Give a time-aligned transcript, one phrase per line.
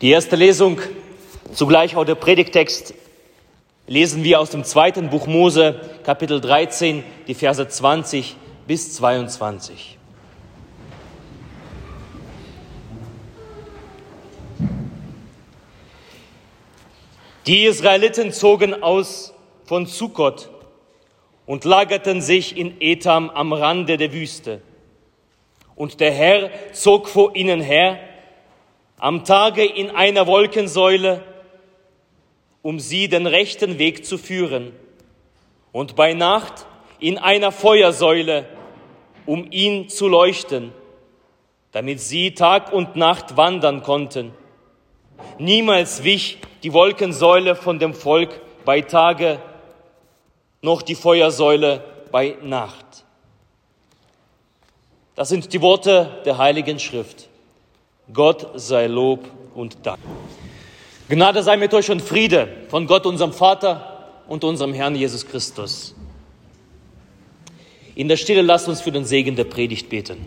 [0.00, 0.78] Die erste Lesung,
[1.52, 2.94] zugleich auch der Predigtext,
[3.88, 8.36] lesen wir aus dem zweiten Buch Mose, Kapitel 13, die Verse 20
[8.68, 9.98] bis 22.
[17.48, 19.34] Die Israeliten zogen aus
[19.64, 20.48] von Sukkot
[21.44, 24.60] und lagerten sich in Etam am Rande der Wüste.
[25.74, 27.98] Und der Herr zog vor ihnen her,
[28.98, 31.22] am Tage in einer Wolkensäule,
[32.62, 34.72] um sie den rechten Weg zu führen,
[35.72, 36.66] und bei Nacht
[36.98, 38.46] in einer Feuersäule,
[39.26, 40.72] um ihn zu leuchten,
[41.72, 44.32] damit sie Tag und Nacht wandern konnten.
[45.38, 49.40] Niemals wich die Wolkensäule von dem Volk bei Tage,
[50.62, 53.04] noch die Feuersäule bei Nacht.
[55.14, 57.27] Das sind die Worte der Heiligen Schrift.
[58.12, 59.98] Gott sei Lob und Dank.
[61.08, 65.94] Gnade sei mit euch und Friede von Gott, unserem Vater und unserem Herrn Jesus Christus.
[67.94, 70.26] In der Stille lasst uns für den Segen der Predigt beten.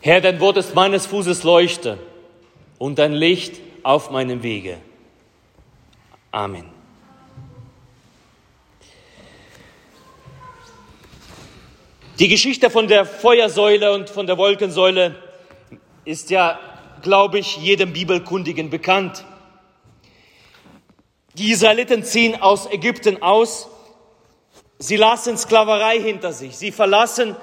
[0.00, 1.98] Herr, dein Wort ist meines Fußes Leuchte
[2.78, 4.78] und dein Licht auf meinem Wege.
[6.32, 6.79] Amen.
[12.20, 15.16] Die Geschichte von der Feuersäule und von der Wolkensäule
[16.04, 16.60] ist ja,
[17.00, 19.24] glaube ich, jedem Bibelkundigen bekannt.
[21.32, 23.70] Die Israeliten ziehen aus Ägypten aus.
[24.78, 26.58] Sie lassen Sklaverei hinter sich.
[26.58, 27.36] Sie verlassen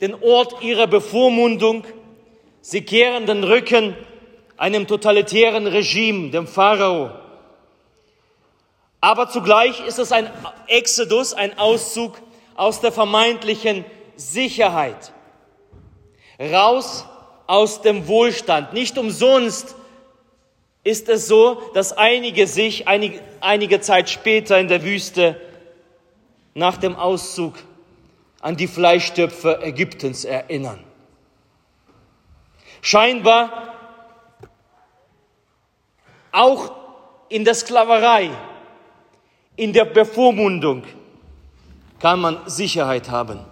[0.00, 1.82] den Ort ihrer Bevormundung
[2.60, 3.96] Sie kehren den Rücken
[4.56, 7.10] einem totalitären Regime, dem Pharao.
[9.00, 10.30] Aber zugleich ist es ein
[10.68, 12.20] Exodus, ein Auszug
[12.54, 13.84] aus der vermeintlichen
[14.20, 15.12] Sicherheit.
[16.38, 17.06] Raus
[17.46, 18.72] aus dem Wohlstand.
[18.72, 19.74] Nicht umsonst
[20.84, 25.40] ist es so, dass einige sich einige, einige Zeit später in der Wüste
[26.54, 27.54] nach dem Auszug
[28.40, 30.84] an die Fleischtöpfe Ägyptens erinnern.
[32.82, 33.74] Scheinbar
[36.32, 36.72] auch
[37.28, 38.30] in der Sklaverei,
[39.56, 40.84] in der Bevormundung
[41.98, 43.49] kann man Sicherheit haben.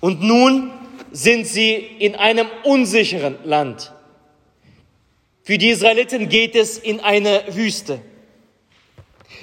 [0.00, 0.72] Und nun
[1.10, 3.92] sind sie in einem unsicheren Land.
[5.42, 8.00] Für die Israeliten geht es in eine Wüste.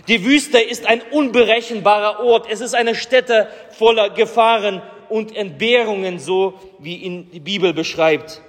[0.07, 2.47] Die Wüste ist ein unberechenbarer Ort.
[2.49, 8.41] Es ist eine Stätte voller Gefahren und Entbehrungen, so wie ihn die Bibel beschreibt.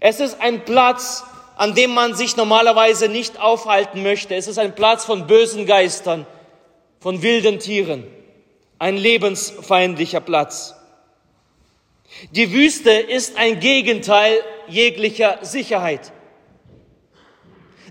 [0.00, 1.24] Es ist ein Platz,
[1.56, 4.34] an dem man sich normalerweise nicht aufhalten möchte.
[4.34, 6.26] Es ist ein Platz von bösen Geistern,
[7.00, 8.06] von wilden Tieren,
[8.78, 10.74] ein lebensfeindlicher Platz.
[12.32, 14.38] Die Wüste ist ein Gegenteil
[14.68, 16.12] jeglicher Sicherheit.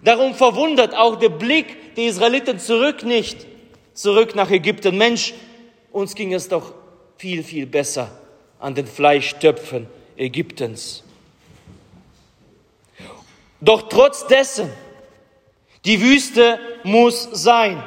[0.04, 3.46] Darum verwundert auch der Blick der Israeliten zurück nicht,
[3.94, 4.98] zurück nach Ägypten.
[4.98, 5.34] Mensch,
[5.92, 6.74] uns ging es doch
[7.18, 8.12] viel, viel besser
[8.60, 11.04] an den Fleischtöpfen Ägyptens.
[13.62, 14.70] Doch trotz dessen,
[15.86, 17.84] die Wüste muss sein.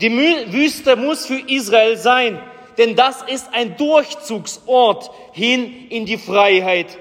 [0.00, 0.10] Die
[0.52, 2.40] Wüste muss für Israel sein,
[2.78, 6.98] denn das ist ein Durchzugsort hin in die Freiheit,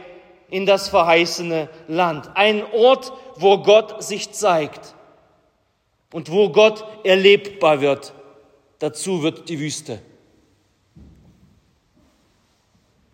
[0.50, 2.30] in das verheißene Land.
[2.36, 4.96] Ein Ort, wo Gott sich zeigt
[6.14, 8.14] und wo Gott erlebbar wird.
[8.80, 10.00] Dazu wird die Wüste.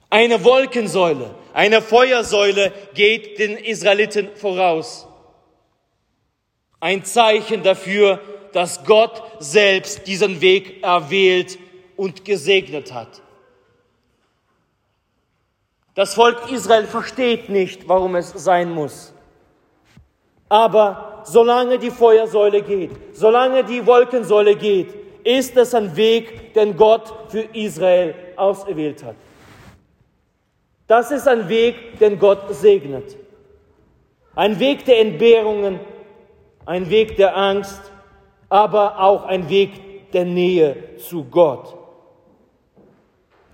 [0.10, 5.08] Eine Wolkensäule, eine Feuersäule geht den Israeliten voraus.
[6.82, 8.20] Ein Zeichen dafür,
[8.52, 11.58] dass Gott selbst diesen Weg erwählt
[12.02, 13.22] und gesegnet hat.
[15.94, 19.14] Das Volk Israel versteht nicht, warum es sein muss.
[20.50, 27.14] Aber solange die Feuersäule geht, solange die Wolkensäule geht, ist es ein Weg, den Gott
[27.30, 29.16] für Israel auserwählt hat.
[30.88, 33.16] Das ist ein Weg, den Gott segnet.
[34.34, 35.80] Ein Weg der Entbehrungen,
[36.66, 37.92] ein Weg der Angst,
[38.50, 41.81] aber auch ein Weg der Nähe zu Gott.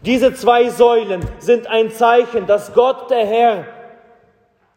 [0.08, 3.66] Diese zwei Säulen sind ein Zeichen, dass Gott der Herr,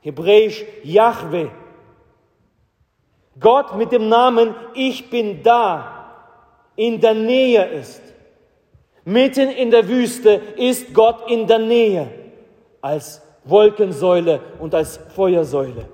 [0.01, 1.47] hebräisch Yahweh,
[3.39, 6.11] Gott mit dem Namen Ich bin da,
[6.75, 8.03] in der Nähe ist.
[9.05, 12.11] Mitten in der Wüste ist Gott in der Nähe
[12.81, 15.89] als Wolkensäule und als Feuersäule.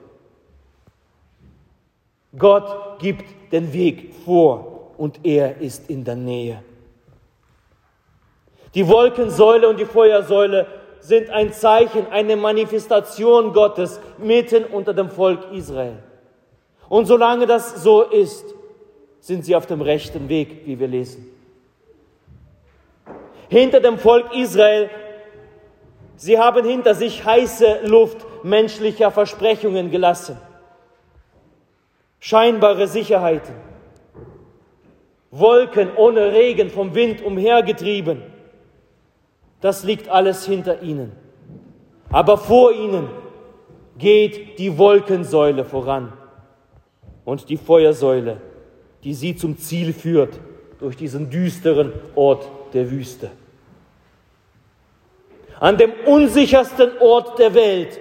[2.38, 4.72] Gott gibt den Weg vor.
[4.96, 6.62] und er ist in der Nähe.
[8.76, 10.66] Die Wolkensäule und die Feuersäule
[11.00, 16.02] sind ein Zeichen, eine Manifestation Gottes mitten unter dem Volk Israel.
[16.90, 18.44] Und solange das so ist,
[19.18, 21.26] sind sie auf dem rechten Weg, wie wir lesen.
[23.48, 24.90] Hinter dem Volk Israel,
[26.16, 30.38] sie haben hinter sich heiße Luft menschlicher Versprechungen gelassen,
[32.20, 33.54] scheinbare Sicherheiten,
[35.30, 38.35] Wolken ohne Regen vom Wind umhergetrieben.
[39.60, 41.12] Das liegt alles hinter ihnen.
[42.10, 43.08] Aber vor ihnen
[43.98, 46.12] geht die Wolkensäule voran
[47.24, 48.40] und die Feuersäule,
[49.02, 50.38] die sie zum Ziel führt
[50.78, 53.30] durch diesen düsteren Ort der Wüste.
[55.58, 57.98] An dem unsichersten Ort der Welt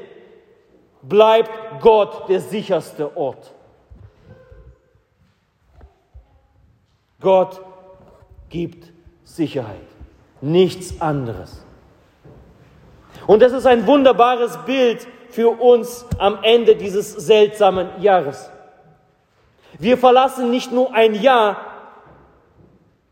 [1.01, 3.54] bleibt Gott der sicherste Ort.
[7.22, 7.62] Gott
[8.50, 8.92] gibt
[9.24, 9.88] Sicherheit,
[10.42, 11.66] nichts anderes.
[13.28, 18.50] Und das ist ein wunderbares Bild für uns am Ende dieses seltsamen Jahres.
[19.80, 21.58] Wir verlassen nicht nur ein Jahr,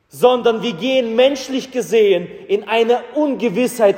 [0.08, 3.98] sondern wir gehen menschlich gesehen in eine Ungewissheit,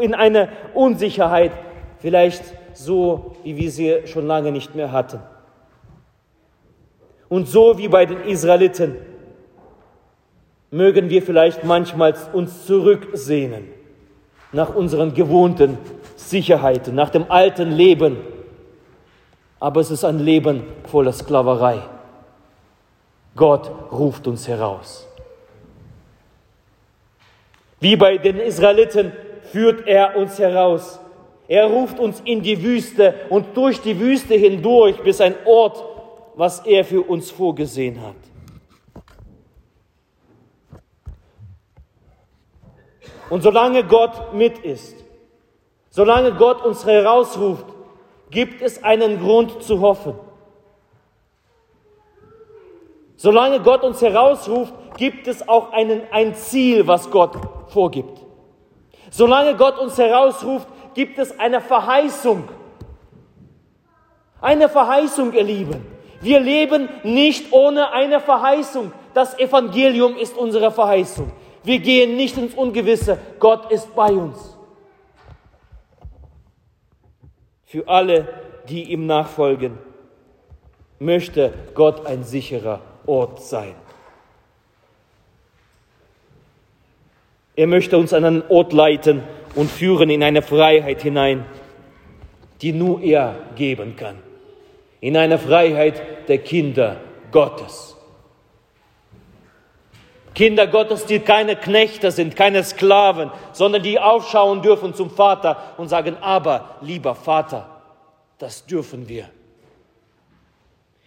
[0.00, 1.52] in eine Unsicherheit,
[1.98, 2.42] vielleicht
[2.74, 5.20] so, wie wir sie schon lange nicht mehr hatten.
[7.28, 8.96] Und so wie bei den Israeliten
[10.72, 13.68] mögen wir vielleicht manchmal uns zurücksehnen
[14.52, 15.78] nach unseren gewohnten
[16.16, 18.16] Sicherheiten, nach dem alten Leben.
[19.60, 21.82] Aber es ist ein Leben voller Sklaverei.
[23.36, 25.06] Gott ruft uns heraus.
[27.78, 29.12] Wie bei den Israeliten
[29.52, 31.00] führt er uns heraus.
[31.48, 35.84] Er ruft uns in die Wüste und durch die Wüste hindurch bis ein Ort,
[36.34, 38.31] was er für uns vorgesehen hat.
[43.32, 44.94] Und solange Gott mit ist,
[45.88, 47.64] solange Gott uns herausruft,
[48.28, 50.12] gibt es einen Grund zu hoffen.
[53.16, 57.34] Solange Gott uns herausruft, gibt es auch einen, ein Ziel, was Gott
[57.68, 58.20] vorgibt.
[59.10, 62.46] Solange Gott uns herausruft, gibt es eine Verheißung.
[64.42, 65.86] Eine Verheißung, ihr Lieben.
[66.20, 68.92] Wir leben nicht ohne eine Verheißung.
[69.14, 71.32] Das Evangelium ist unsere Verheißung.
[71.64, 73.18] Wir gehen nicht ins Ungewisse.
[73.38, 74.56] Gott ist bei uns.
[77.64, 78.28] Für alle,
[78.68, 79.78] die ihm nachfolgen,
[80.98, 83.74] möchte Gott ein sicherer Ort sein.
[87.54, 89.22] Er möchte uns an einen Ort leiten
[89.54, 91.44] und führen in eine Freiheit hinein,
[92.62, 94.16] die nur er geben kann.
[95.00, 96.96] In eine Freiheit der Kinder
[97.30, 97.96] Gottes.
[100.34, 105.88] Kinder Gottes, die keine Knechte sind, keine Sklaven, sondern die aufschauen dürfen zum Vater und
[105.88, 107.68] sagen, aber lieber Vater,
[108.38, 109.28] das dürfen wir.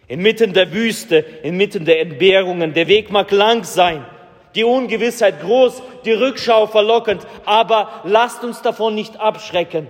[0.08, 4.04] Inmitten der Wüste, inmitten der Entbehrungen, der Weg mag lang sein,
[4.54, 9.88] die Ungewissheit groß, die Rückschau verlockend, aber lasst uns davon nicht abschrecken.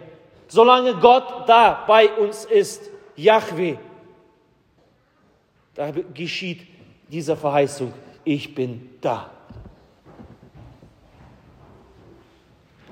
[0.49, 3.77] Solange Gott da bei uns ist, Yahweh,
[5.75, 6.63] da geschieht
[7.09, 7.93] diese Verheißung,
[8.27, 9.31] ich bin da.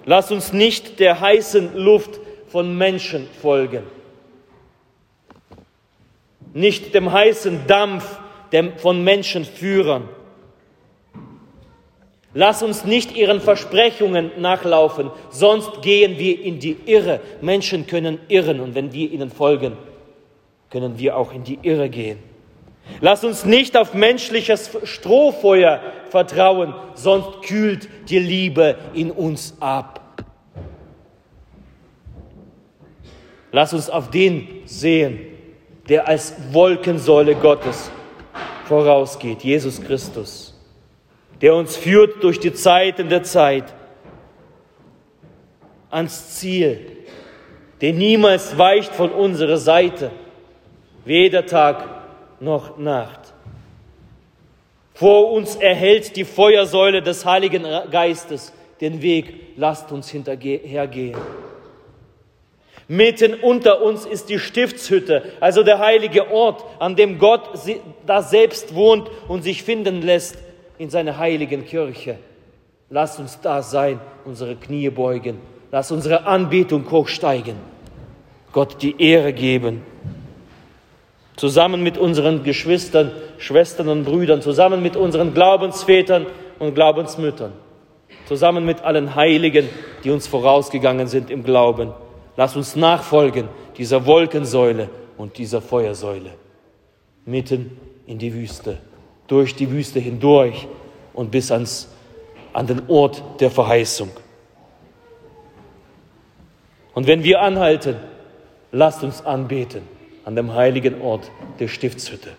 [0.06, 3.82] Lass uns nicht der heißen Luft von Menschen folgen
[6.54, 8.20] nicht dem heißen Dampf
[8.76, 10.08] von Menschenführern.
[12.32, 17.20] Lass uns nicht ihren Versprechungen nachlaufen, sonst gehen wir in die Irre.
[17.40, 19.76] Menschen können irren und wenn wir ihnen folgen,
[20.70, 22.18] können wir auch in die Irre gehen.
[23.00, 30.00] Lass uns nicht auf menschliches Strohfeuer vertrauen, sonst kühlt die Liebe in uns ab.
[33.52, 35.20] Lass uns auf den sehen,
[35.88, 37.90] der als Wolkensäule Gottes
[38.66, 40.58] vorausgeht, Jesus Christus,
[41.40, 43.72] der uns führt durch die Zeiten der Zeit
[45.90, 46.80] ans Ziel,
[47.80, 50.10] der niemals weicht von unserer Seite,
[51.04, 51.93] weder Tag
[52.44, 53.32] noch Nacht.
[54.94, 61.18] Vor uns erhält die Feuersäule des Heiligen Geistes den Weg, lasst uns hinterhergehen.
[62.86, 67.48] Mitten unter uns ist die Stiftshütte, also der heilige Ort, an dem Gott
[68.06, 70.36] da selbst wohnt und sich finden lässt
[70.76, 72.18] in seiner heiligen Kirche.
[72.90, 75.40] Lass uns da sein, unsere Knie beugen.
[75.72, 77.56] Lass unsere Anbetung hochsteigen.
[78.52, 79.82] Gott die Ehre geben.
[81.36, 86.26] Zusammen mit unseren Geschwistern, Schwestern und Brüdern, zusammen mit unseren Glaubensvätern
[86.58, 87.52] und Glaubensmüttern,
[88.26, 89.68] zusammen mit allen Heiligen,
[90.04, 91.92] die uns vorausgegangen sind im Glauben.
[92.36, 96.30] Lass uns nachfolgen dieser Wolkensäule und dieser Feuersäule
[97.24, 98.78] mitten in die Wüste,
[99.26, 100.68] durch die Wüste hindurch
[101.14, 101.88] und bis ans,
[102.52, 104.10] an den Ort der Verheißung.
[106.92, 107.96] Und wenn wir anhalten,
[108.70, 109.93] lasst uns anbeten
[110.24, 112.30] an dem heiligen Ort der Stiftshütte.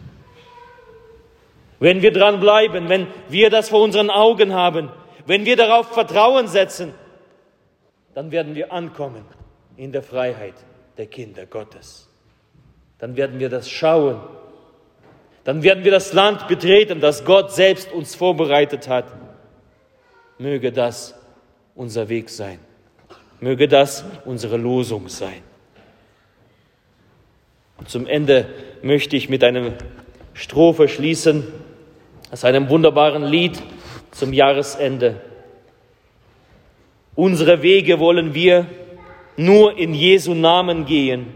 [1.80, 4.90] Wenn wir dran bleiben, wenn wir das vor unseren Augen haben,
[5.26, 6.94] wenn wir darauf Vertrauen setzen,
[8.14, 9.26] dann werden wir ankommen
[9.76, 10.54] in der Freiheit
[10.98, 12.10] der Kinder Gottes.
[12.98, 14.22] Dann werden wir das schauen.
[15.44, 19.06] Dann werden wir das Land betreten, das Gott selbst uns vorbereitet hat.
[20.38, 21.14] Möge das
[21.76, 22.60] unser Weg sein.
[23.42, 25.44] Möge das unsere Losung sein.
[27.86, 28.48] Zum Ende
[28.82, 29.74] möchte ich mit einer
[30.34, 31.46] Strophe schließen,
[32.32, 33.62] aus einem wunderbaren Lied
[34.12, 35.22] zum Jahresende.
[37.16, 38.66] Unsere Wege wollen wir
[39.38, 41.28] nur in Jesu Namen gehen.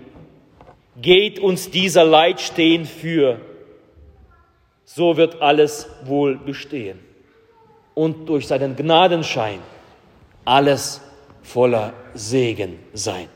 [1.02, 3.40] Geht uns dieser Leid stehen für,
[4.84, 7.00] so wird alles wohl bestehen.
[7.94, 9.60] Und durch seinen Gnadenschein
[10.46, 11.02] alles
[11.44, 13.28] voller Segen sein.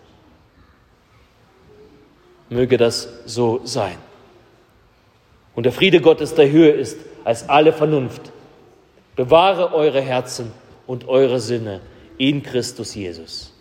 [2.49, 3.97] Möge das so sein.
[5.55, 8.31] Und der Friede Gottes, der höher ist als alle Vernunft,
[9.15, 10.51] bewahre eure Herzen
[10.87, 11.81] und eure Sinne
[12.17, 13.52] in Christus Jesus.